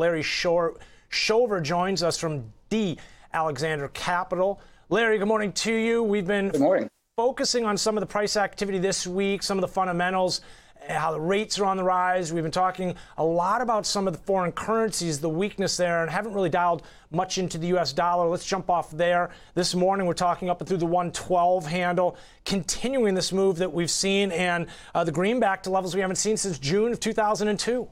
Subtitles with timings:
[0.00, 2.96] Larry Shover joins us from D.
[3.34, 4.58] Alexander Capital.
[4.88, 6.02] Larry, good morning to you.
[6.02, 6.88] We've been good morning.
[7.18, 10.40] focusing on some of the price activity this week, some of the fundamentals
[10.88, 12.32] how the rates are on the rise.
[12.32, 16.10] We've been talking a lot about some of the foreign currencies, the weakness there, and
[16.10, 18.26] haven't really dialed much into the US dollar.
[18.26, 19.30] Let's jump off there.
[19.54, 23.90] This morning, we're talking up and through the 112 handle, continuing this move that we've
[23.90, 27.86] seen, and uh, the greenback to levels we haven't seen since June of 2002.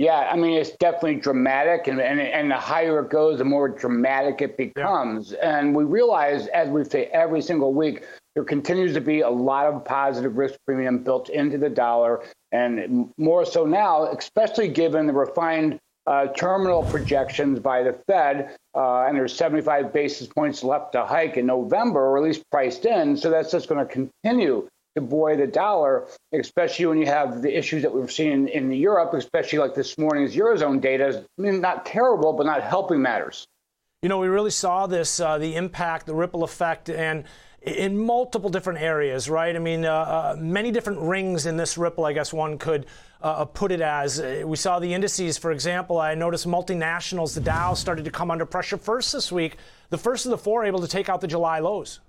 [0.00, 3.68] Yeah, I mean, it's definitely dramatic, and, and, and the higher it goes, the more
[3.68, 5.32] dramatic it becomes.
[5.32, 5.58] Yeah.
[5.58, 9.66] And we realize, as we say every single week, there continues to be a lot
[9.66, 15.12] of positive risk premium built into the dollar, and more so now, especially given the
[15.12, 21.04] refined uh, terminal projections by the Fed, uh, and there's 75 basis points left to
[21.04, 23.18] hike in November, or at least priced in.
[23.18, 24.66] So that's just going to continue
[25.00, 29.58] buoy the dollar, especially when you have the issues that we've seen in Europe, especially
[29.58, 31.24] like this morning's Eurozone data.
[31.38, 33.46] I mean, not terrible, but not helping matters.
[34.02, 37.24] You know, we really saw this, uh, the impact, the ripple effect, and
[37.62, 39.54] in multiple different areas, right?
[39.54, 42.86] I mean, uh, uh, many different rings in this ripple, I guess one could
[43.22, 44.18] uh, uh put it as.
[44.18, 45.98] Uh, we saw the indices, for example.
[45.98, 49.56] I noticed multinationals, the Dow, started to come under pressure first this week.
[49.90, 52.00] The first of the four able to take out the July lows.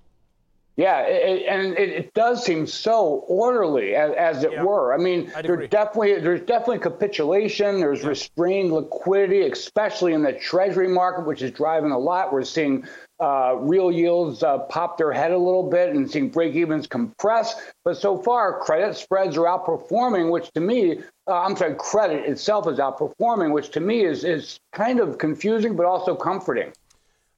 [0.77, 4.93] Yeah, it, and it, it, does seem so orderly, as, as it yeah, were.
[4.93, 7.79] I mean, there's definitely there's definitely capitulation.
[7.79, 8.09] There's yeah.
[8.09, 12.31] restrained liquidity, especially in the Treasury market, which is driving a lot.
[12.31, 12.87] We're seeing
[13.19, 17.53] uh, real yields uh, pop their head a little bit and seeing break evens compress.
[17.83, 22.67] But so far, credit spreads are outperforming, which to me, uh, I'm sorry, credit itself
[22.67, 26.71] is outperforming, which to me is is kind of confusing, but also comforting.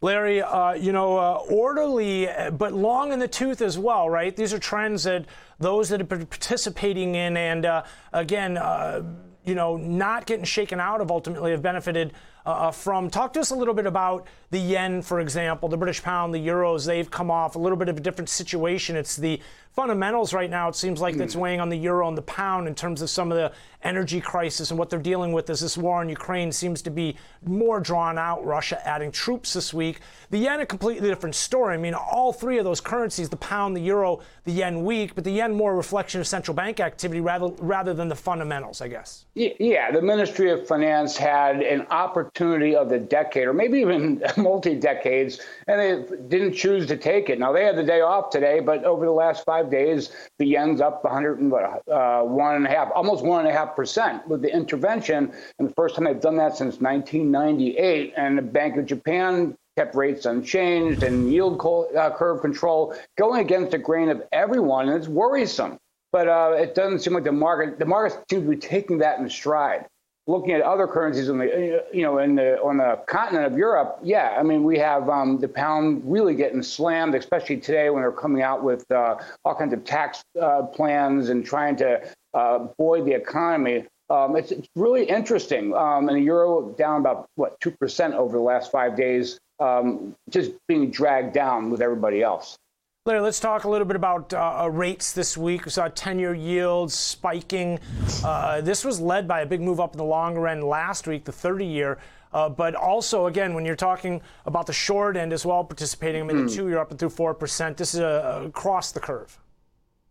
[0.04, 4.36] Larry, uh, you know, uh, orderly but long in the tooth as well, right?
[4.36, 5.26] These are trends that
[5.60, 9.02] those that have been participating in, and uh, again, uh,
[9.46, 12.12] you know, not getting shaken out of ultimately have benefited
[12.46, 13.10] uh, uh, from.
[13.10, 16.46] Talk to us a little bit about the yen, for example, the British pound, the
[16.46, 16.86] euros.
[16.86, 18.96] They've come off a little bit of a different situation.
[18.96, 19.40] It's the
[19.74, 21.40] fundamentals right now, it seems like that's hmm.
[21.40, 23.52] weighing on the euro and the pound in terms of some of the
[23.82, 27.18] energy crisis and what they're dealing with as this war in Ukraine seems to be
[27.44, 28.46] more drawn out.
[28.46, 30.00] Russia adding troops this week.
[30.30, 31.74] The yen, a completely different story.
[31.74, 35.24] I mean, all three of those currencies, the pound, the euro, the yen weak, but
[35.24, 38.88] the yen more a reflection of central bank activity rather, rather than the fundamentals, I
[38.88, 39.26] guess.
[39.34, 42.33] Yeah, the Ministry of Finance had an opportunity
[42.76, 47.40] of the decade, or maybe even multi decades, and they didn't choose to take it.
[47.40, 50.46] Now, they had the day off today, but over the last five five days, the
[50.46, 54.54] yen's up 101 uh, and a half, almost one and a half percent with the
[54.54, 55.32] intervention.
[55.60, 58.14] And the first time they've done that since 1998.
[58.18, 61.60] And the Bank of Japan kept rates unchanged and yield
[61.96, 64.90] uh, curve control going against the grain of everyone.
[64.90, 65.78] And it's worrisome.
[66.12, 69.20] But uh, it doesn't seem like the market, the market seems to be taking that
[69.20, 69.88] in stride
[70.28, 74.00] looking at other currencies in the you know in the on the continent of Europe,
[74.02, 78.12] yeah, I mean we have um, the pound really getting slammed, especially today when they're
[78.12, 82.02] coming out with uh, all kinds of tax uh, plans and trying to
[82.34, 83.86] uh, buoy the economy.
[84.10, 85.74] Um, it's, it's, really interesting.
[85.74, 90.16] Um, and the euro down about what two percent over the last five days, um,
[90.30, 92.58] just being dragged down with everybody else.
[93.06, 95.66] Larry, let's talk a little bit about uh, uh rates this week.
[95.66, 97.78] We saw 10 year yields spiking.
[98.24, 101.26] Uh, this was led by a big move up in the longer end last week,
[101.26, 101.98] the 30 year.
[102.32, 106.26] Uh, but also, again, when you're talking about the short end as well, participating, I
[106.26, 106.46] mean, mm.
[106.46, 106.56] the hmm.
[106.56, 109.38] two year up and through 4%, this is across the curve.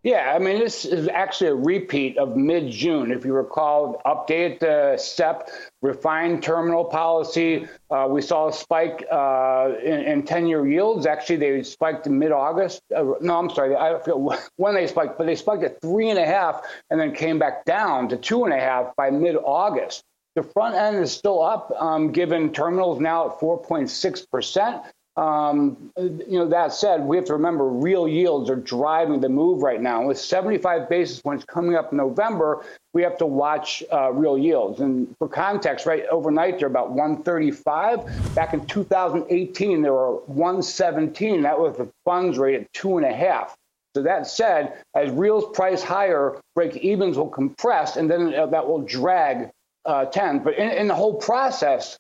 [0.03, 3.13] Yeah, I mean, this is actually a repeat of mid June.
[3.13, 5.49] If you recall, updated the SEP
[5.81, 7.69] refined terminal policy.
[7.89, 11.07] Uh, we saw a spike uh, in 10 year yields.
[11.07, 12.83] Actually, they spiked in mid August.
[12.95, 13.77] Uh, no, I'm sorry.
[13.77, 17.15] I don't when they spiked, but they spiked at three and a half and then
[17.15, 20.03] came back down to two and a half by mid August.
[20.35, 24.83] The front end is still up, um, given terminals now at 4.6 percent.
[25.17, 29.63] Um, you know, that said, we have to remember real yields are driving the move
[29.63, 30.07] right now.
[30.07, 32.65] With 75 basis points coming up in November,
[32.95, 34.81] we have to watch uh, real yields.
[34.81, 38.35] And for context, right, overnight they're about 135.
[38.35, 41.43] Back in 2018, they were 117.
[41.43, 43.55] That was the funds rate at two and a half.
[43.95, 48.67] So that said, as reals price higher, break evens will compress, and then uh, that
[48.67, 49.51] will drag
[49.85, 50.39] uh, 10.
[50.39, 51.99] But in, in the whole process,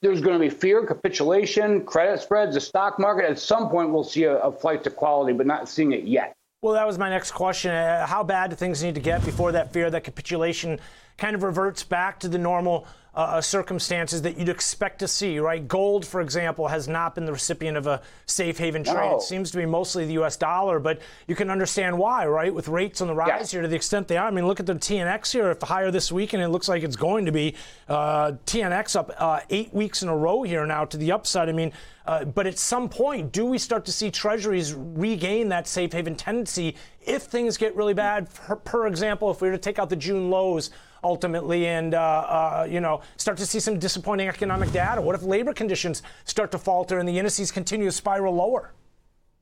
[0.00, 3.28] there's going to be fear, capitulation, credit spreads, the stock market.
[3.28, 6.34] At some point, we'll see a, a flight to quality, but not seeing it yet.
[6.60, 7.70] Well, that was my next question.
[7.70, 10.80] Uh, how bad do things need to get before that fear, that capitulation
[11.16, 12.86] kind of reverts back to the normal
[13.18, 15.66] uh, circumstances that you'd expect to see, right?
[15.66, 18.94] Gold, for example, has not been the recipient of a safe haven trade.
[18.94, 19.16] No.
[19.16, 20.36] It seems to be mostly the U.S.
[20.36, 22.54] dollar, but you can understand why, right?
[22.54, 23.50] With rates on the rise yes.
[23.50, 24.28] here to the extent they are.
[24.28, 26.84] I mean, look at the TNX here, if higher this week, and it looks like
[26.84, 27.56] it's going to be.
[27.88, 31.48] Uh, TNX up uh, eight weeks in a row here now to the upside.
[31.48, 31.72] I mean,
[32.08, 36.16] uh, but at some point, do we start to see treasuries regain that safe haven
[36.16, 38.32] tendency if things get really bad?
[38.32, 40.70] Per, per example, if we were to take out the June lows
[41.04, 45.02] ultimately and uh, uh, you know start to see some disappointing economic data?
[45.02, 48.72] What if labor conditions start to falter and the indices continue to spiral lower?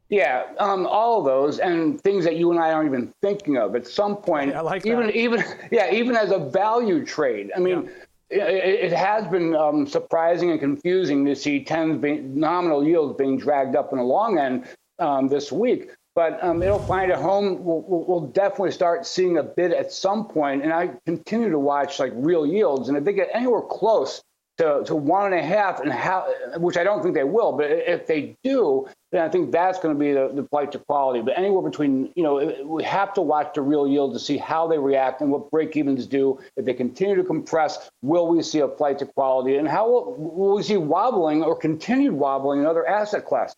[0.09, 3.77] Yeah, um, all of those and things that you and I aren't even thinking of
[3.77, 4.51] at some point.
[4.51, 7.53] Yeah, I like even even yeah, even as a value trade.
[7.57, 7.85] I mean.
[7.85, 7.91] Yeah.
[8.29, 13.77] It, has been um, surprising and confusing to see tens being, nominal yields being dragged
[13.77, 14.67] up in the long end
[14.99, 17.63] um, this week but um, it'll find a home.
[17.63, 22.01] We'll, we'll, definitely start seeing a bid at some point, and I continue to watch
[22.01, 24.23] like real yields, and if they get anywhere close
[24.59, 27.71] to, to one and a half, and how, which I don't think they will, but
[27.71, 31.21] if they do, then I think that's going to be the, the flight to quality.
[31.21, 34.67] But anywhere between, you know, we have to watch the real yield to see how
[34.67, 36.41] they react and what break evens do.
[36.57, 40.15] If they continue to compress, will we see a flight to quality, and how will,
[40.15, 43.57] will we see wobbling or continued wobbling in other asset classes?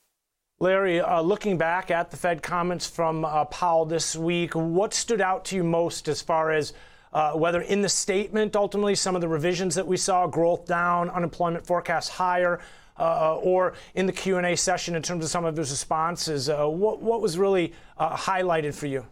[0.61, 5.21] Larry, uh, looking back at the Fed comments from uh, Powell this week, what stood
[5.21, 6.73] out to you most as far as
[7.12, 11.10] uh, whether in the statement, ultimately, some of the revisions that we saw, growth down,
[11.10, 12.60] unemployment forecast higher,
[12.99, 17.00] uh, or in the Q&A session in terms of some of his responses, uh, what,
[17.00, 19.06] what was really uh, highlighted for you?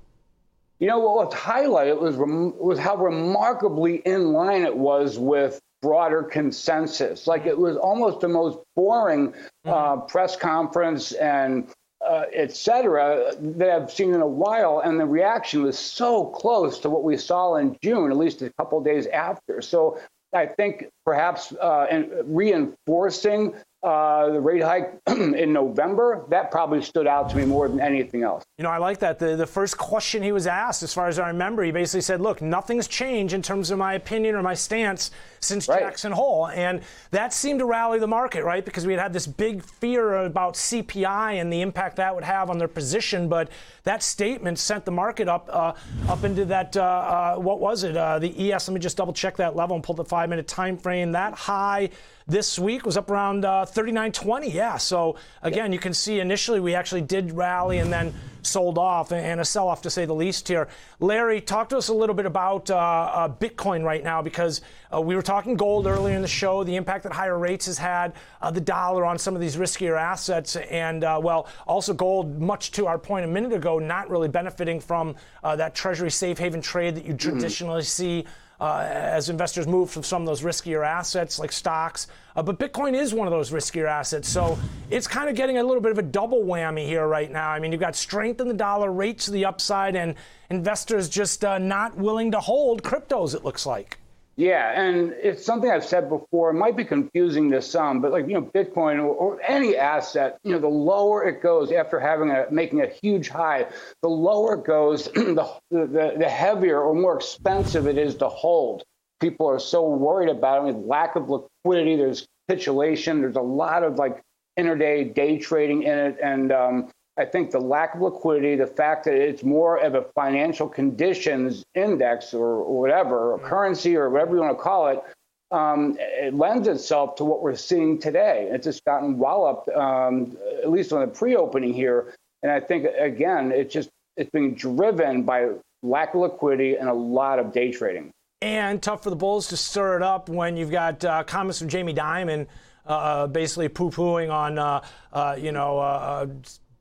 [0.79, 5.61] You know, what was highlighted was, rem- was how remarkably in line it was with
[5.81, 7.27] broader consensus.
[7.27, 9.33] Like it was almost the most boring
[9.65, 10.07] uh, mm-hmm.
[10.07, 11.69] press conference and
[12.09, 14.81] uh, et cetera, that I've seen in a while.
[14.81, 18.51] And the reaction was so close to what we saw in June, at least a
[18.59, 19.61] couple days after.
[19.61, 19.99] So
[20.33, 27.31] I think perhaps uh, reinforcing uh, the rate hike in November, that probably stood out
[27.31, 28.45] to me more than anything else.
[28.59, 29.19] You know, I like that.
[29.19, 32.21] The, the first question he was asked, as far as I remember, he basically said,
[32.21, 35.81] Look, nothing's changed in terms of my opinion or my stance since right.
[35.81, 36.49] Jackson Hole.
[36.49, 36.81] And
[37.11, 38.65] that seemed to rally the market, right?
[38.65, 42.51] Because we had had this big fear about CPI and the impact that would have
[42.51, 43.29] on their position.
[43.29, 43.51] But
[43.85, 45.75] that statement sent the market up uh,
[46.09, 47.97] up into that, uh, uh, what was it?
[47.97, 50.49] Uh, the ES, let me just double check that level and pull the five minute
[50.49, 51.13] time frame.
[51.13, 51.91] That high
[52.27, 54.53] this week was up around uh, 39.20.
[54.53, 54.77] Yeah.
[54.77, 58.15] So again, you can see initially we actually did rally and then
[58.47, 60.69] sold off and a sell off to say the least here.
[61.01, 64.61] Larry, talk to us a little bit about uh, uh, Bitcoin right now because
[64.95, 67.77] uh, we were talking gold earlier in the show, the impact that higher rates has
[67.77, 72.41] had, uh, the dollar on some of these riskier assets, and uh, well, also gold,
[72.41, 76.39] much to our point a minute ago, not really benefiting from uh, that Treasury safe
[76.39, 77.31] haven trade that you mm-hmm.
[77.31, 78.23] traditionally mm-hmm.
[78.23, 78.25] see
[78.61, 82.07] uh, as investors move from some of those riskier assets like stocks.
[82.35, 84.29] Uh, but Bitcoin is one of those riskier assets.
[84.29, 84.59] So
[84.91, 87.51] it's kind of getting a little bit of a double whammy here right now.
[87.51, 90.15] I mean, you've got strength in the dollar, rates to the upside, and
[90.51, 93.99] investors just uh, not willing to hold cryptos, it looks like.
[94.39, 96.51] Yeah, and it's something I've said before.
[96.51, 100.37] It might be confusing to some, but like you know, Bitcoin or, or, any asset,
[100.45, 103.67] you know, the lower it goes after having a making a huge high,
[104.03, 108.85] the lower it goes, the, the the heavier or more expensive it is to hold.
[109.21, 110.69] People are so worried about it.
[110.69, 111.97] I mean, lack of liquidity.
[111.97, 113.23] There's capitulation.
[113.23, 114.21] There's a lot of like
[114.59, 119.05] intraday day trading in it, and um, I think the lack of liquidity, the fact
[119.05, 124.37] that it's more of a financial conditions index or, or whatever, or currency or whatever
[124.37, 125.03] you want to call it,
[125.51, 128.49] um, it lends itself to what we're seeing today.
[128.51, 132.15] It's just gotten walloped, um, at least on the pre-opening here.
[132.43, 135.51] And I think again, it's just it's being driven by
[135.83, 138.11] lack of liquidity and a lot of day trading.
[138.43, 141.69] And tough for the Bulls to stir it up when you've got uh, comments from
[141.69, 142.47] Jamie Dimon
[142.87, 146.27] uh, uh basically poo-pooing on, uh, uh you know uh,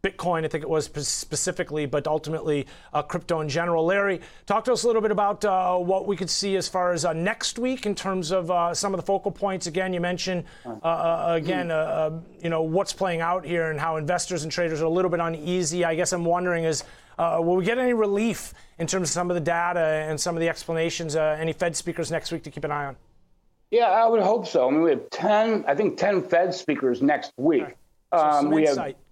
[0.06, 3.86] Bitcoin, I think it was specifically, but ultimately uh, crypto in general.
[3.86, 6.94] Larry, talk to us a little bit about uh, what we could see as far
[6.94, 9.66] as uh, next week in terms of uh, some of the focal points.
[9.66, 11.70] Again, you mentioned uh, uh, again,
[12.44, 15.20] you know, what's playing out here and how investors and traders are a little bit
[15.20, 15.84] uneasy.
[15.84, 16.84] I guess I'm wondering is.
[17.18, 20.42] will we get any relief in terms of some of the data and some of
[20.42, 21.16] the explanations?
[21.16, 22.96] any Fed speakers next week to keep an eye on?
[23.72, 24.68] Yeah, I would hope so.
[24.68, 27.64] I mean, we have 10, I think 10 Fed speakers next week.
[27.64, 27.78] Right.
[28.14, 28.96] So um, we insight.
[28.96, 29.05] have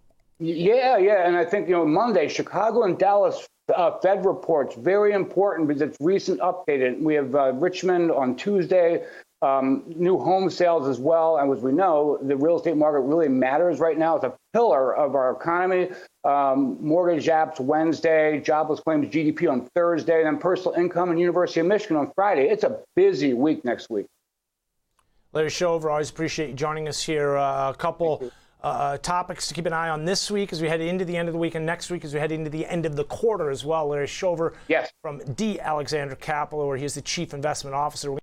[0.43, 5.13] yeah, yeah, and I think you know Monday, Chicago and Dallas uh, Fed reports very
[5.13, 7.01] important because it's recent updated.
[7.01, 9.05] We have uh, Richmond on Tuesday,
[9.41, 13.29] um, new home sales as well, and as we know, the real estate market really
[13.29, 14.17] matters right now.
[14.17, 15.91] It's a pillar of our economy.
[16.25, 21.61] Um, mortgage apps Wednesday, jobless claims GDP on Thursday, and then personal income and University
[21.61, 22.49] of Michigan on Friday.
[22.49, 24.07] It's a busy week next week.
[25.31, 27.37] Larry Shover, always appreciate you joining us here.
[27.37, 28.29] Uh, a couple
[28.63, 31.27] uh, topics to keep an eye on this week as we head into the end
[31.27, 33.49] of the week, and next week as we head into the end of the quarter
[33.49, 33.87] as well.
[33.87, 34.91] Larry Shover yes.
[35.01, 35.59] from D.
[35.59, 38.17] Alexander Capital, where he's the Chief Investment Officer.